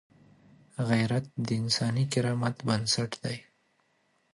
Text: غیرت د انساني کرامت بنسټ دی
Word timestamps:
غیرت 0.89 1.25
د 1.47 1.47
انساني 1.61 2.05
کرامت 2.13 2.55
بنسټ 2.67 3.11
دی 3.23 3.37